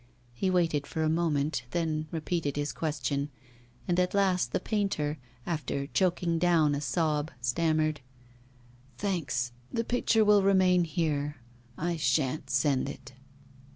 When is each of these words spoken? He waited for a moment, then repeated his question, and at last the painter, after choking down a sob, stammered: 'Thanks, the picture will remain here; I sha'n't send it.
He 0.33 0.49
waited 0.49 0.87
for 0.87 1.03
a 1.03 1.09
moment, 1.09 1.61
then 1.69 2.07
repeated 2.09 2.55
his 2.55 2.73
question, 2.73 3.29
and 3.87 3.99
at 3.99 4.15
last 4.15 4.51
the 4.51 4.59
painter, 4.59 5.19
after 5.45 5.85
choking 5.85 6.39
down 6.39 6.73
a 6.73 6.81
sob, 6.81 7.29
stammered: 7.39 8.01
'Thanks, 8.97 9.51
the 9.71 9.83
picture 9.83 10.25
will 10.25 10.41
remain 10.41 10.85
here; 10.85 11.35
I 11.77 11.97
sha'n't 11.97 12.49
send 12.49 12.89
it. 12.89 13.13